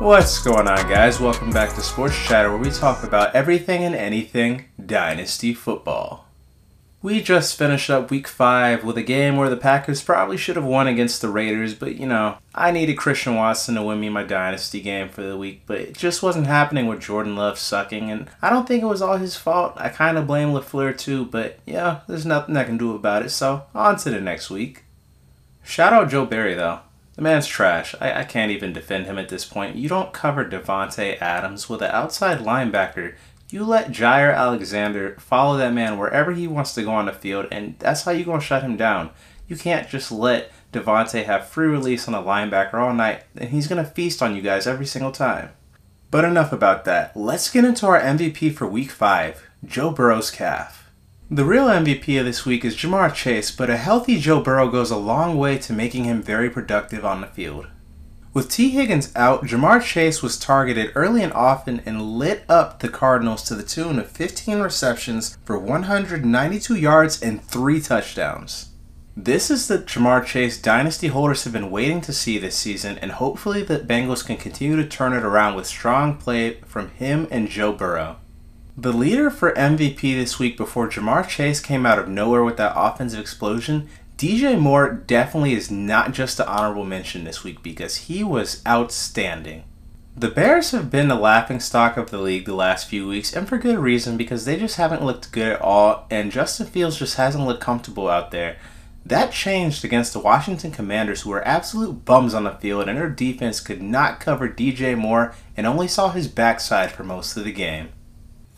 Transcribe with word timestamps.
What's 0.00 0.42
going 0.42 0.66
on, 0.66 0.88
guys? 0.88 1.20
Welcome 1.20 1.50
back 1.50 1.74
to 1.74 1.82
Sports 1.82 2.16
Chatter, 2.26 2.48
where 2.48 2.58
we 2.58 2.70
talk 2.70 3.02
about 3.02 3.34
everything 3.34 3.84
and 3.84 3.94
anything 3.94 4.64
Dynasty 4.82 5.52
football. 5.52 6.26
We 7.02 7.20
just 7.20 7.58
finished 7.58 7.90
up 7.90 8.10
week 8.10 8.26
five 8.26 8.82
with 8.82 8.96
a 8.96 9.02
game 9.02 9.36
where 9.36 9.50
the 9.50 9.58
Packers 9.58 10.02
probably 10.02 10.38
should 10.38 10.56
have 10.56 10.64
won 10.64 10.86
against 10.86 11.20
the 11.20 11.28
Raiders, 11.28 11.74
but 11.74 11.96
you 11.96 12.06
know, 12.06 12.38
I 12.54 12.70
needed 12.70 12.96
Christian 12.96 13.34
Watson 13.34 13.74
to 13.74 13.82
win 13.82 14.00
me 14.00 14.08
my 14.08 14.22
Dynasty 14.22 14.80
game 14.80 15.10
for 15.10 15.20
the 15.20 15.36
week, 15.36 15.64
but 15.66 15.76
it 15.78 15.98
just 15.98 16.22
wasn't 16.22 16.46
happening 16.46 16.86
with 16.86 17.00
Jordan 17.00 17.36
Love 17.36 17.58
sucking, 17.58 18.10
and 18.10 18.30
I 18.40 18.48
don't 18.48 18.66
think 18.66 18.82
it 18.82 18.86
was 18.86 19.02
all 19.02 19.18
his 19.18 19.36
fault. 19.36 19.74
I 19.76 19.90
kind 19.90 20.16
of 20.16 20.26
blame 20.26 20.54
LaFleur 20.54 20.96
too, 20.96 21.26
but 21.26 21.58
yeah, 21.66 22.00
there's 22.08 22.24
nothing 22.24 22.56
I 22.56 22.64
can 22.64 22.78
do 22.78 22.94
about 22.94 23.22
it, 23.22 23.30
so 23.30 23.64
on 23.74 23.96
to 23.98 24.08
the 24.08 24.18
next 24.18 24.48
week. 24.48 24.84
Shout 25.62 25.92
out 25.92 26.08
Joe 26.08 26.24
Barry, 26.24 26.54
though. 26.54 26.80
The 27.20 27.24
man's 27.24 27.46
trash. 27.46 27.94
I, 28.00 28.20
I 28.20 28.24
can't 28.24 28.50
even 28.50 28.72
defend 28.72 29.04
him 29.04 29.18
at 29.18 29.28
this 29.28 29.44
point. 29.44 29.76
You 29.76 29.90
don't 29.90 30.14
cover 30.14 30.42
Davante 30.42 31.20
Adams 31.20 31.68
with 31.68 31.82
an 31.82 31.90
outside 31.90 32.38
linebacker. 32.38 33.14
You 33.50 33.62
let 33.62 33.90
Jaire 33.90 34.34
Alexander 34.34 35.16
follow 35.18 35.58
that 35.58 35.74
man 35.74 35.98
wherever 35.98 36.32
he 36.32 36.46
wants 36.46 36.72
to 36.76 36.82
go 36.82 36.92
on 36.92 37.04
the 37.04 37.12
field, 37.12 37.46
and 37.52 37.78
that's 37.78 38.04
how 38.04 38.12
you're 38.12 38.24
going 38.24 38.40
to 38.40 38.46
shut 38.46 38.62
him 38.62 38.78
down. 38.78 39.10
You 39.48 39.56
can't 39.56 39.86
just 39.86 40.10
let 40.10 40.50
Devonte 40.72 41.26
have 41.26 41.46
free 41.46 41.66
release 41.66 42.08
on 42.08 42.14
a 42.14 42.22
linebacker 42.22 42.80
all 42.80 42.94
night, 42.94 43.24
and 43.36 43.50
he's 43.50 43.68
going 43.68 43.84
to 43.84 43.90
feast 43.90 44.22
on 44.22 44.34
you 44.34 44.40
guys 44.40 44.66
every 44.66 44.86
single 44.86 45.12
time. 45.12 45.50
But 46.10 46.24
enough 46.24 46.54
about 46.54 46.86
that. 46.86 47.14
Let's 47.14 47.50
get 47.50 47.66
into 47.66 47.84
our 47.84 48.00
MVP 48.00 48.54
for 48.54 48.66
week 48.66 48.90
5 48.90 49.46
Joe 49.66 49.90
Burrow's 49.90 50.30
calf. 50.30 50.89
The 51.32 51.44
real 51.44 51.66
MVP 51.66 52.18
of 52.18 52.26
this 52.26 52.44
week 52.44 52.64
is 52.64 52.74
Ja'Marr 52.74 53.14
Chase, 53.14 53.52
but 53.52 53.70
a 53.70 53.76
healthy 53.76 54.18
Joe 54.18 54.40
Burrow 54.40 54.68
goes 54.68 54.90
a 54.90 54.96
long 54.96 55.38
way 55.38 55.58
to 55.58 55.72
making 55.72 56.02
him 56.02 56.20
very 56.20 56.50
productive 56.50 57.04
on 57.04 57.20
the 57.20 57.28
field. 57.28 57.68
With 58.34 58.50
Tee 58.50 58.70
Higgins 58.70 59.12
out, 59.14 59.44
Ja'Marr 59.44 59.80
Chase 59.80 60.24
was 60.24 60.36
targeted 60.36 60.90
early 60.96 61.22
and 61.22 61.32
often 61.32 61.82
and 61.86 62.18
lit 62.18 62.42
up 62.48 62.80
the 62.80 62.88
Cardinals 62.88 63.44
to 63.44 63.54
the 63.54 63.62
tune 63.62 64.00
of 64.00 64.10
15 64.10 64.58
receptions 64.58 65.38
for 65.44 65.56
192 65.56 66.74
yards 66.74 67.22
and 67.22 67.40
3 67.44 67.80
touchdowns. 67.80 68.70
This 69.16 69.52
is 69.52 69.68
the 69.68 69.78
Ja'Marr 69.78 70.26
Chase 70.26 70.60
dynasty 70.60 71.06
holders 71.06 71.44
have 71.44 71.52
been 71.52 71.70
waiting 71.70 72.00
to 72.00 72.12
see 72.12 72.38
this 72.38 72.56
season, 72.56 72.98
and 72.98 73.12
hopefully 73.12 73.62
the 73.62 73.78
Bengals 73.78 74.26
can 74.26 74.36
continue 74.36 74.74
to 74.74 74.84
turn 74.84 75.12
it 75.12 75.22
around 75.22 75.54
with 75.54 75.68
strong 75.68 76.16
play 76.16 76.54
from 76.66 76.90
him 76.90 77.28
and 77.30 77.48
Joe 77.48 77.70
Burrow. 77.70 78.16
The 78.76 78.92
leader 78.92 79.30
for 79.30 79.52
MVP 79.52 80.00
this 80.00 80.38
week 80.38 80.56
before 80.56 80.88
Ja'Marr 80.88 81.28
Chase 81.28 81.60
came 81.60 81.84
out 81.84 81.98
of 81.98 82.08
nowhere 82.08 82.44
with 82.44 82.56
that 82.58 82.72
offensive 82.76 83.20
explosion, 83.20 83.88
DJ 84.16 84.58
Moore 84.58 84.92
definitely 84.92 85.54
is 85.54 85.70
not 85.70 86.12
just 86.12 86.38
an 86.38 86.46
honorable 86.46 86.84
mention 86.84 87.24
this 87.24 87.42
week 87.42 87.62
because 87.62 87.96
he 87.96 88.22
was 88.22 88.62
outstanding. 88.66 89.64
The 90.16 90.28
Bears 90.28 90.70
have 90.70 90.90
been 90.90 91.08
the 91.08 91.16
laughing 91.16 91.58
stock 91.58 91.96
of 91.96 92.10
the 92.10 92.18
league 92.18 92.44
the 92.44 92.54
last 92.54 92.88
few 92.88 93.08
weeks, 93.08 93.32
and 93.32 93.48
for 93.48 93.58
good 93.58 93.78
reason 93.78 94.16
because 94.16 94.44
they 94.44 94.56
just 94.56 94.76
haven't 94.76 95.04
looked 95.04 95.32
good 95.32 95.52
at 95.52 95.60
all, 95.60 96.06
and 96.10 96.30
Justin 96.30 96.66
Fields 96.66 96.98
just 96.98 97.16
hasn't 97.16 97.46
looked 97.46 97.62
comfortable 97.62 98.08
out 98.08 98.30
there. 98.30 98.56
That 99.04 99.32
changed 99.32 99.84
against 99.84 100.12
the 100.12 100.20
Washington 100.20 100.70
Commanders, 100.70 101.22
who 101.22 101.30
were 101.30 101.46
absolute 101.46 102.04
bums 102.04 102.34
on 102.34 102.44
the 102.44 102.52
field, 102.52 102.88
and 102.88 102.98
their 102.98 103.08
defense 103.08 103.58
could 103.60 103.82
not 103.82 104.20
cover 104.20 104.48
DJ 104.48 104.96
Moore 104.96 105.34
and 105.56 105.66
only 105.66 105.88
saw 105.88 106.10
his 106.10 106.28
backside 106.28 106.92
for 106.92 107.02
most 107.02 107.36
of 107.36 107.44
the 107.44 107.52
game. 107.52 107.88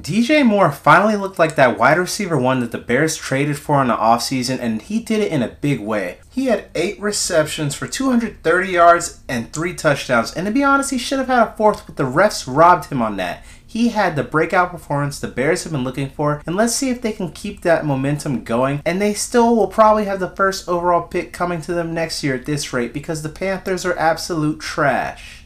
DJ 0.00 0.44
Moore 0.44 0.72
finally 0.72 1.14
looked 1.14 1.38
like 1.38 1.54
that 1.54 1.78
wide 1.78 1.98
receiver 1.98 2.36
one 2.36 2.58
that 2.60 2.72
the 2.72 2.78
Bears 2.78 3.16
traded 3.16 3.56
for 3.56 3.80
in 3.80 3.88
the 3.88 3.96
offseason, 3.96 4.58
and 4.58 4.82
he 4.82 4.98
did 4.98 5.20
it 5.20 5.30
in 5.30 5.42
a 5.42 5.48
big 5.48 5.80
way. 5.80 6.18
He 6.30 6.46
had 6.46 6.68
eight 6.74 7.00
receptions 7.00 7.76
for 7.76 7.86
230 7.86 8.68
yards 8.68 9.20
and 9.28 9.52
three 9.52 9.72
touchdowns, 9.72 10.32
and 10.34 10.46
to 10.46 10.52
be 10.52 10.64
honest, 10.64 10.90
he 10.90 10.98
should 10.98 11.20
have 11.20 11.28
had 11.28 11.46
a 11.46 11.52
fourth, 11.52 11.86
but 11.86 11.96
the 11.96 12.02
refs 12.02 12.44
robbed 12.46 12.86
him 12.86 13.00
on 13.00 13.16
that. 13.18 13.44
He 13.64 13.88
had 13.88 14.14
the 14.14 14.24
breakout 14.24 14.70
performance 14.70 15.18
the 15.18 15.28
Bears 15.28 15.62
have 15.62 15.72
been 15.72 15.84
looking 15.84 16.10
for, 16.10 16.42
and 16.44 16.56
let's 16.56 16.74
see 16.74 16.90
if 16.90 17.00
they 17.00 17.12
can 17.12 17.30
keep 17.30 17.62
that 17.62 17.86
momentum 17.86 18.42
going. 18.42 18.82
And 18.84 19.00
they 19.00 19.14
still 19.14 19.54
will 19.54 19.68
probably 19.68 20.06
have 20.06 20.20
the 20.20 20.30
first 20.30 20.68
overall 20.68 21.02
pick 21.02 21.32
coming 21.32 21.60
to 21.62 21.72
them 21.72 21.94
next 21.94 22.22
year 22.22 22.34
at 22.34 22.46
this 22.46 22.72
rate 22.72 22.92
because 22.92 23.22
the 23.22 23.28
Panthers 23.28 23.84
are 23.84 23.96
absolute 23.96 24.60
trash. 24.60 25.43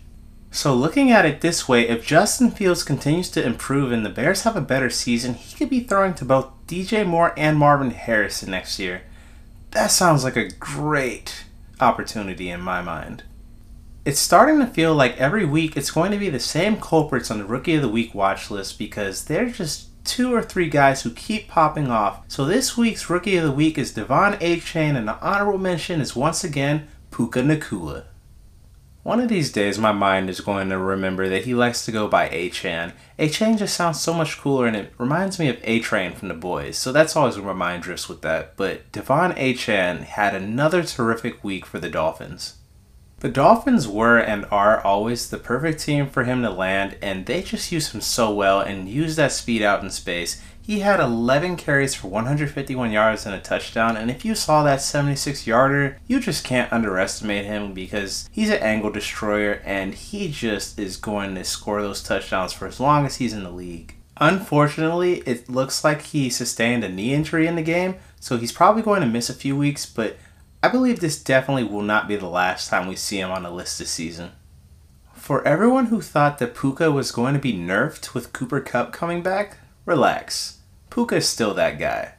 So, 0.50 0.74
looking 0.74 1.10
at 1.10 1.26
it 1.26 1.40
this 1.40 1.68
way, 1.68 1.88
if 1.88 2.06
Justin 2.06 2.50
Fields 2.50 2.82
continues 2.82 3.30
to 3.30 3.44
improve 3.44 3.92
and 3.92 4.04
the 4.04 4.10
Bears 4.10 4.42
have 4.42 4.56
a 4.56 4.62
better 4.62 4.88
season, 4.88 5.34
he 5.34 5.54
could 5.54 5.68
be 5.68 5.80
throwing 5.80 6.14
to 6.14 6.24
both 6.24 6.50
DJ 6.66 7.06
Moore 7.06 7.34
and 7.36 7.58
Marvin 7.58 7.90
Harrison 7.90 8.50
next 8.50 8.78
year. 8.78 9.02
That 9.72 9.90
sounds 9.90 10.24
like 10.24 10.36
a 10.36 10.48
great 10.48 11.44
opportunity 11.80 12.48
in 12.48 12.60
my 12.60 12.80
mind. 12.80 13.24
It's 14.06 14.20
starting 14.20 14.58
to 14.60 14.66
feel 14.66 14.94
like 14.94 15.18
every 15.18 15.44
week 15.44 15.76
it's 15.76 15.90
going 15.90 16.12
to 16.12 16.18
be 16.18 16.30
the 16.30 16.40
same 16.40 16.80
culprits 16.80 17.30
on 17.30 17.38
the 17.38 17.44
Rookie 17.44 17.74
of 17.74 17.82
the 17.82 17.88
Week 17.88 18.14
watch 18.14 18.50
list 18.50 18.78
because 18.78 19.26
they're 19.26 19.50
just 19.50 19.88
two 20.04 20.34
or 20.34 20.42
three 20.42 20.70
guys 20.70 21.02
who 21.02 21.10
keep 21.10 21.48
popping 21.48 21.90
off. 21.90 22.22
So 22.28 22.46
this 22.46 22.76
week's 22.76 23.10
Rookie 23.10 23.36
of 23.36 23.44
the 23.44 23.52
Week 23.52 23.76
is 23.76 23.92
De'Von 23.92 24.40
Achane, 24.40 24.96
and 24.96 25.06
the 25.06 25.20
honorable 25.20 25.58
mention 25.58 26.00
is 26.00 26.16
once 26.16 26.42
again 26.42 26.88
Puka 27.10 27.40
Nacua. 27.40 28.04
One 29.08 29.20
of 29.20 29.30
these 29.30 29.50
days, 29.50 29.78
my 29.78 29.92
mind 29.92 30.28
is 30.28 30.42
going 30.42 30.68
to 30.68 30.76
remember 30.76 31.30
that 31.30 31.46
he 31.46 31.54
likes 31.54 31.82
to 31.86 31.90
go 31.90 32.08
by 32.08 32.28
Achane. 32.28 32.92
Achane 33.18 33.56
just 33.56 33.74
sounds 33.74 33.98
so 33.98 34.12
much 34.12 34.36
cooler, 34.36 34.66
and 34.66 34.76
it 34.76 34.92
reminds 34.98 35.38
me 35.38 35.48
of 35.48 35.56
A 35.64 35.80
Train 35.80 36.12
from 36.12 36.28
the 36.28 36.34
Boys. 36.34 36.76
So 36.76 36.92
that's 36.92 37.16
always 37.16 37.36
where 37.36 37.54
my 37.54 37.70
mind 37.70 37.84
drifts 37.84 38.10
with 38.10 38.20
that. 38.20 38.54
But 38.58 38.92
De'Von 38.92 39.34
Achane 39.38 40.02
had 40.02 40.34
another 40.34 40.82
terrific 40.82 41.42
week 41.42 41.64
for 41.64 41.78
the 41.78 41.88
Dolphins. 41.88 42.56
The 43.20 43.28
Dolphins 43.28 43.88
were 43.88 44.18
and 44.18 44.46
are 44.48 44.80
always 44.82 45.28
the 45.28 45.38
perfect 45.38 45.80
team 45.80 46.08
for 46.08 46.22
him 46.22 46.42
to 46.42 46.50
land, 46.50 46.96
and 47.02 47.26
they 47.26 47.42
just 47.42 47.72
use 47.72 47.92
him 47.92 48.00
so 48.00 48.32
well 48.32 48.60
and 48.60 48.88
use 48.88 49.16
that 49.16 49.32
speed 49.32 49.60
out 49.60 49.82
in 49.82 49.90
space. 49.90 50.40
He 50.62 50.80
had 50.80 51.00
11 51.00 51.56
carries 51.56 51.96
for 51.96 52.06
151 52.06 52.92
yards 52.92 53.26
and 53.26 53.34
a 53.34 53.40
touchdown, 53.40 53.96
and 53.96 54.08
if 54.08 54.24
you 54.24 54.36
saw 54.36 54.62
that 54.62 54.82
76 54.82 55.48
yarder, 55.48 55.98
you 56.06 56.20
just 56.20 56.44
can't 56.44 56.72
underestimate 56.72 57.44
him 57.44 57.72
because 57.74 58.28
he's 58.30 58.50
an 58.50 58.58
angle 58.58 58.92
destroyer 58.92 59.62
and 59.64 59.94
he 59.94 60.30
just 60.30 60.78
is 60.78 60.96
going 60.96 61.34
to 61.34 61.42
score 61.42 61.82
those 61.82 62.04
touchdowns 62.04 62.52
for 62.52 62.68
as 62.68 62.78
long 62.78 63.04
as 63.04 63.16
he's 63.16 63.32
in 63.32 63.42
the 63.42 63.50
league. 63.50 63.96
Unfortunately, 64.18 65.22
it 65.26 65.48
looks 65.48 65.82
like 65.82 66.02
he 66.02 66.30
sustained 66.30 66.84
a 66.84 66.88
knee 66.88 67.14
injury 67.14 67.48
in 67.48 67.56
the 67.56 67.62
game, 67.62 67.96
so 68.20 68.36
he's 68.36 68.52
probably 68.52 68.82
going 68.82 69.00
to 69.00 69.06
miss 69.08 69.28
a 69.28 69.34
few 69.34 69.56
weeks, 69.56 69.86
but 69.86 70.16
I 70.60 70.68
believe 70.68 70.98
this 70.98 71.22
definitely 71.22 71.64
will 71.64 71.82
not 71.82 72.08
be 72.08 72.16
the 72.16 72.26
last 72.26 72.68
time 72.68 72.88
we 72.88 72.96
see 72.96 73.20
him 73.20 73.30
on 73.30 73.44
the 73.44 73.50
list 73.50 73.78
this 73.78 73.90
season. 73.90 74.32
For 75.12 75.46
everyone 75.46 75.86
who 75.86 76.00
thought 76.00 76.38
that 76.38 76.56
Puka 76.56 76.90
was 76.90 77.12
going 77.12 77.34
to 77.34 77.40
be 77.40 77.52
nerfed 77.52 78.12
with 78.12 78.32
Cooper 78.32 78.60
Kupp 78.60 78.92
coming 78.92 79.22
back, 79.22 79.58
relax. 79.84 80.58
Puka 80.90 81.16
is 81.16 81.28
still 81.28 81.54
that 81.54 81.78
guy. 81.78 82.14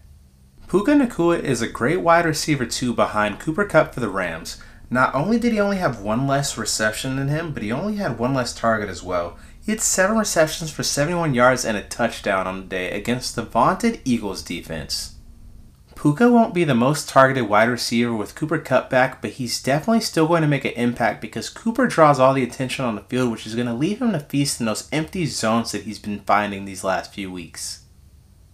Puka 0.70 0.92
Nacua 0.92 1.42
is 1.42 1.62
a 1.62 1.68
great 1.68 2.00
wide 2.00 2.26
receiver 2.26 2.66
too 2.66 2.94
behind 2.94 3.40
Cooper 3.40 3.66
Kupp 3.66 3.94
for 3.94 4.00
the 4.00 4.08
Rams. 4.08 4.62
Not 4.90 5.14
only 5.14 5.38
did 5.38 5.52
he 5.52 5.60
only 5.60 5.78
have 5.78 6.02
one 6.02 6.26
less 6.26 6.58
reception 6.58 7.18
than 7.18 7.28
him, 7.28 7.54
but 7.54 7.64
he 7.64 7.72
only 7.72 7.96
had 7.96 8.18
one 8.18 8.34
less 8.34 8.56
target 8.56 8.88
as 8.88 9.04
well. 9.04 9.38
He 9.62 9.72
had 9.74 9.82
seven 9.82 10.18
receptions 10.18 10.72
for 10.72 10.84
71 10.84 11.34
yards 11.34 11.66
and 11.66 11.76
a 11.76 11.84
touchdown 11.84 12.48
on 12.48 12.62
the 12.62 12.68
day 12.68 12.92
against 12.92 13.36
the 13.36 13.44
vaunted 13.44 14.00
Eagles 14.06 14.42
defense. 14.42 15.16
Puka 16.02 16.32
won't 16.32 16.54
be 16.54 16.64
the 16.64 16.74
most 16.74 17.10
targeted 17.10 17.50
wide 17.50 17.68
receiver 17.68 18.14
with 18.14 18.34
Cooper 18.34 18.58
Kupp 18.58 18.90
back, 18.90 19.22
but 19.22 19.32
he's 19.32 19.62
definitely 19.62 20.00
still 20.00 20.28
going 20.28 20.44
to 20.44 20.48
make 20.48 20.64
an 20.64 20.72
impact 20.72 21.20
because 21.20 21.50
Cooper 21.50 21.88
draws 21.88 22.22
all 22.22 22.34
the 22.34 22.42
attention 22.42 22.86
on 22.86 22.96
the 22.96 23.02
field, 23.02 23.30
which 23.30 23.46
is 23.46 23.54
going 23.54 23.68
to 23.68 23.74
leave 23.74 24.02
him 24.02 24.14
to 24.14 24.22
feast 24.22 24.62
in 24.62 24.66
those 24.66 24.88
empty 24.94 25.26
zones 25.26 25.74
that 25.74 25.82
he's 25.82 26.00
been 26.00 26.22
finding 26.22 26.64
these 26.64 26.86
last 26.86 27.14
few 27.14 27.30
weeks. 27.30 27.84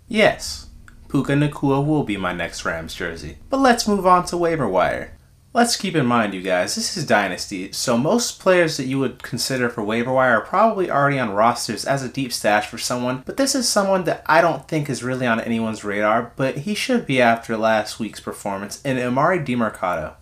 Yes, 0.08 0.70
Puka 1.08 1.34
Nacua 1.34 1.86
will 1.86 2.04
be 2.04 2.18
my 2.18 2.34
next 2.34 2.66
Rams 2.66 2.96
jersey. 2.96 3.38
But 3.52 3.60
let's 3.60 3.88
move 3.88 4.08
on 4.08 4.26
to 4.26 4.38
waiver 4.38 4.68
wire. 4.68 5.15
Let's 5.56 5.78
keep 5.78 5.96
in 5.96 6.06
mind, 6.06 6.34
you 6.34 6.42
guys, 6.42 6.76
this 6.76 6.98
is 6.98 7.06
Dynasty, 7.06 7.72
so 7.72 7.98
most 7.98 8.42
players 8.42 8.76
that 8.76 8.88
you 8.88 9.00
would 9.00 9.24
consider 9.24 9.70
for 9.70 9.86
waiver 9.86 10.12
wire 10.12 10.40
are 10.40 10.46
probably 10.46 10.92
already 10.92 11.18
on 11.18 11.32
rosters 11.32 11.86
as 11.86 12.04
a 12.04 12.10
deep 12.10 12.34
stash 12.34 12.68
for 12.68 12.78
someone, 12.78 13.24
but 13.26 13.38
this 13.38 13.56
is 13.56 13.66
someone 13.66 14.04
that 14.04 14.22
I 14.26 14.42
don't 14.42 14.68
think 14.68 14.90
is 14.90 15.02
really 15.02 15.26
on 15.26 15.40
anyone's 15.40 15.86
radar, 15.86 16.34
but 16.36 16.58
he 16.58 16.76
should 16.76 17.06
be 17.06 17.22
after 17.22 17.56
last 17.56 18.02
week's 18.02 18.20
performance 18.20 18.82
in 18.82 18.98
Emari 18.98 19.46
Demercado. 19.46 20.16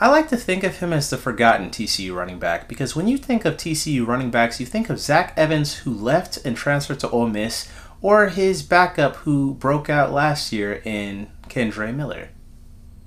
I 0.00 0.08
like 0.08 0.28
to 0.30 0.36
think 0.36 0.64
of 0.64 0.78
him 0.78 0.92
as 0.92 1.10
the 1.10 1.16
forgotten 1.16 1.70
TCU 1.70 2.12
running 2.12 2.40
back 2.40 2.68
because 2.68 2.96
when 2.96 3.06
you 3.06 3.18
think 3.18 3.44
of 3.44 3.54
TCU 3.54 4.04
running 4.04 4.32
backs, 4.32 4.58
you 4.58 4.66
think 4.66 4.90
of 4.90 4.98
Zach 4.98 5.32
Evans, 5.36 5.76
who 5.76 5.94
left 5.94 6.44
and 6.44 6.56
transferred 6.56 6.98
to 6.98 7.10
Ole 7.10 7.28
Miss, 7.28 7.70
or 8.00 8.30
his 8.30 8.64
backup 8.64 9.14
who 9.18 9.54
broke 9.54 9.88
out 9.88 10.10
last 10.10 10.52
year 10.52 10.82
in 10.84 11.30
Kendre 11.48 11.94
Miller. 11.94 12.30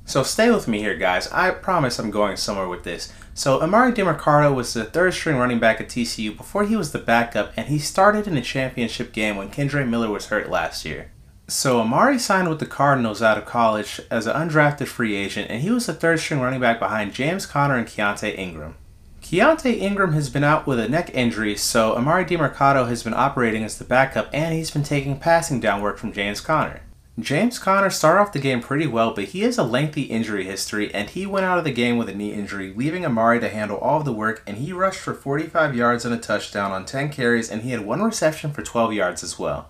So 0.07 0.22
stay 0.22 0.52
with 0.52 0.68
me 0.68 0.80
here, 0.80 0.96
guys. 0.96 1.28
I 1.31 1.50
promise 1.50 1.98
I'm 1.98 2.12
going 2.12 2.38
somewhere 2.38 2.68
with 2.68 2.84
this. 2.84 3.12
So 3.34 3.60
Emari 3.60 3.94
Demercado 3.94 4.54
was 4.54 4.74
the 4.74 4.86
third 4.86 5.16
string 5.16 5.36
running 5.36 5.60
back 5.60 5.81
at 5.81 5.90
TCU 5.90 6.38
before 6.38 6.63
he 6.63 6.75
was 6.75 6.92
the 6.92 7.00
backup, 7.00 7.52
and 7.57 7.68
he 7.68 7.80
started 7.80 8.28
in 8.28 8.38
a 8.38 8.42
championship 8.42 9.12
game 9.12 9.36
when 9.36 9.50
Kendre 9.50 9.88
Miller 9.88 10.12
was 10.12 10.28
hurt 10.28 10.50
last 10.50 10.86
year. 10.86 11.12
So 11.48 11.80
Amari 11.80 12.18
signed 12.19 12.50
with 12.50 12.60
the 12.60 12.66
Cardinals 12.66 13.22
out 13.22 13.38
of 13.38 13.46
college 13.46 14.00
as 14.10 14.28
an 14.28 14.36
undrafted 14.36 14.88
free 14.88 15.16
agent, 15.16 15.50
and 15.50 15.62
he 15.62 15.72
was 15.72 15.88
the 15.88 15.94
third 15.94 16.19
string 16.19 16.40
running 16.40 16.62
back 16.62 16.80
behind 16.80 17.13
James 17.13 17.46
Conner 17.46 17.75
and 17.75 17.88
Keaontay 17.88 18.38
Ingram. 18.38 18.75
Keaontay 19.22 19.80
Ingram 19.80 20.13
has 20.13 20.30
been 20.30 20.44
out 20.44 20.68
with 20.68 20.80
a 20.80 20.88
neck 20.88 21.10
injury, 21.13 21.56
so 21.56 21.96
Emari 21.96 22.28
Demercado 22.28 22.88
has 22.88 23.01
been 23.01 23.16
operating 23.16 23.63
as 23.63 23.80
the 23.80 23.84
backup 23.84 24.30
and 24.31 24.54
he's 24.54 24.69
been 24.69 24.84
taking 24.84 25.19
passing 25.19 25.60
down 25.60 25.81
work 25.81 25.98
from 25.98 26.13
James 26.13 26.42
Conner. 26.42 26.81
James 27.18 27.60
Conner 27.60 27.90
started 27.90 28.20
off 28.20 28.34
the 28.34 28.40
game 28.40 28.62
pretty 28.62 28.86
well, 28.86 29.14
but 29.14 29.26
he 29.26 29.42
has 29.42 29.58
a 29.58 29.64
lengthy 29.64 30.02
injury 30.04 30.44
history 30.44 30.94
and 30.94 31.10
he 31.10 31.26
went 31.26 31.46
out 31.46 31.58
of 31.58 31.64
the 31.64 31.72
game 31.72 31.98
with 31.98 32.10
a 32.10 32.14
knee 32.14 32.34
injury, 32.34 32.74
leaving 32.76 33.06
Amari 33.06 33.40
to 33.40 33.48
handle 33.48 33.78
all 33.78 34.00
of 34.00 34.06
the 34.06 34.12
work 34.12 34.44
and 34.46 34.58
he 34.58 34.74
rushed 34.74 35.00
for 35.00 35.14
45 35.14 35.74
yards 35.74 36.04
and 36.04 36.14
a 36.14 36.18
touchdown 36.18 36.74
on 36.74 36.84
10 36.84 37.14
carries 37.14 37.50
and 37.50 37.62
he 37.62 37.72
had 37.72 37.86
one 37.86 38.02
reception 38.02 38.52
for 38.52 38.62
12 38.62 38.92
yards 38.92 39.24
as 39.24 39.40
well. 39.40 39.70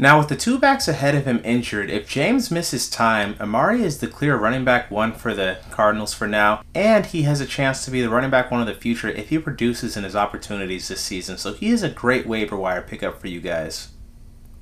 Now, 0.00 0.20
with 0.20 0.28
the 0.28 0.36
two 0.36 0.60
backs 0.60 0.86
ahead 0.86 1.16
of 1.16 1.24
him 1.24 1.40
injured, 1.42 1.90
if 1.90 2.08
James 2.08 2.52
misses 2.52 2.88
time, 2.88 3.34
Amari 3.40 3.82
is 3.82 3.98
the 3.98 4.06
clear 4.06 4.36
running 4.36 4.64
back 4.64 4.92
one 4.92 5.12
for 5.12 5.34
the 5.34 5.58
Cardinals 5.72 6.14
for 6.14 6.28
now, 6.28 6.62
and 6.72 7.04
he 7.04 7.22
has 7.22 7.40
a 7.40 7.46
chance 7.46 7.84
to 7.84 7.90
be 7.90 8.00
the 8.00 8.08
running 8.08 8.30
back 8.30 8.52
one 8.52 8.60
of 8.60 8.68
the 8.68 8.74
future 8.74 9.08
if 9.08 9.30
he 9.30 9.38
produces 9.40 9.96
in 9.96 10.04
his 10.04 10.14
opportunities 10.14 10.86
this 10.86 11.00
season. 11.00 11.36
So 11.36 11.52
he 11.52 11.70
is 11.70 11.82
a 11.82 11.90
great 11.90 12.28
waiver 12.28 12.56
wire 12.56 12.82
pickup 12.82 13.20
for 13.20 13.26
you 13.26 13.40
guys. 13.40 13.88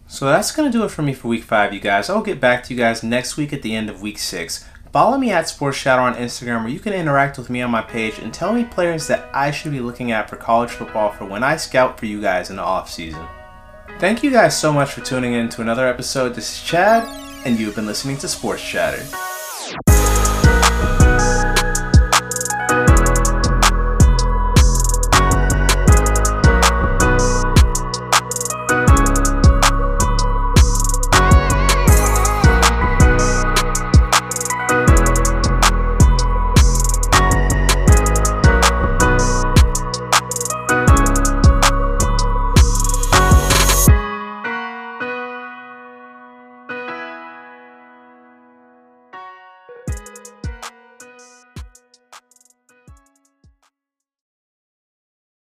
So 0.08 0.26
that's 0.26 0.52
going 0.52 0.70
to 0.70 0.78
do 0.78 0.84
it 0.84 0.90
for 0.90 1.02
me 1.02 1.12
for 1.12 1.28
week 1.28 1.42
five, 1.42 1.74
you 1.74 1.80
guys. 1.80 2.08
I'll 2.08 2.22
get 2.22 2.40
back 2.40 2.62
to 2.64 2.74
you 2.74 2.78
guys 2.78 3.02
next 3.02 3.36
week 3.36 3.52
at 3.52 3.62
the 3.62 3.74
end 3.74 3.90
of 3.90 4.02
week 4.02 4.18
six. 4.18 4.64
Follow 4.92 5.18
me 5.18 5.30
at 5.30 5.44
SportsChadder 5.44 5.98
on 5.98 6.14
Instagram 6.14 6.62
where 6.62 6.72
you 6.72 6.78
can 6.78 6.92
interact 6.92 7.36
with 7.36 7.50
me 7.50 7.60
on 7.60 7.70
my 7.70 7.82
page 7.82 8.18
and 8.18 8.32
tell 8.32 8.52
me 8.52 8.64
players 8.64 9.08
that 9.08 9.28
I 9.34 9.50
should 9.50 9.72
be 9.72 9.80
looking 9.80 10.12
at 10.12 10.30
for 10.30 10.36
college 10.36 10.70
football 10.70 11.10
for 11.10 11.26
when 11.26 11.42
I 11.42 11.56
scout 11.56 11.98
for 11.98 12.06
you 12.06 12.20
guys 12.20 12.50
in 12.50 12.56
the 12.56 12.62
off 12.62 12.90
season. 12.90 13.26
Thank 13.98 14.22
you 14.22 14.30
guys 14.30 14.58
so 14.58 14.72
much 14.72 14.92
for 14.92 15.02
tuning 15.02 15.34
in 15.34 15.48
to 15.50 15.62
another 15.62 15.86
episode. 15.86 16.34
This 16.34 16.50
is 16.50 16.62
Chad, 16.62 17.04
and 17.44 17.58
you've 17.58 17.74
been 17.74 17.86
listening 17.86 18.16
to 18.18 18.28
Sports 18.28 18.62
Chatter. 18.62 19.04